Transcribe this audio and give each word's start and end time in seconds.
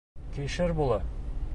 Кишер 0.35 0.73
була. 0.73 1.01